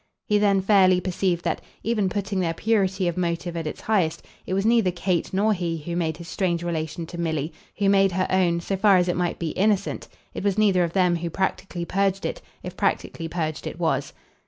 He 0.25 0.39
then 0.39 0.61
fairly 0.61 0.99
perceived 0.99 1.43
that 1.43 1.61
even 1.83 2.09
putting 2.09 2.39
their 2.39 2.55
purity 2.55 3.07
of 3.07 3.17
motive 3.17 3.55
at 3.55 3.67
its 3.67 3.81
highest 3.81 4.25
it 4.47 4.55
was 4.55 4.65
neither 4.65 4.89
Kate 4.89 5.31
nor 5.31 5.53
he 5.53 5.77
who 5.77 5.95
made 5.95 6.17
his 6.17 6.27
strange 6.27 6.63
relation 6.63 7.05
to 7.05 7.19
Milly, 7.19 7.53
who 7.77 7.87
made 7.87 8.13
her 8.13 8.25
own, 8.31 8.61
so 8.61 8.75
far 8.75 8.97
as 8.97 9.07
it 9.07 9.15
might 9.15 9.37
be, 9.37 9.49
innocent; 9.51 10.07
it 10.33 10.43
was 10.43 10.57
neither 10.57 10.83
of 10.83 10.93
them 10.93 11.17
who 11.17 11.29
practically 11.29 11.85
purged 11.85 12.25
it 12.25 12.41
if 12.63 12.75
practically 12.75 13.27
purged 13.27 13.67
it 13.67 13.77
was. 13.79 14.11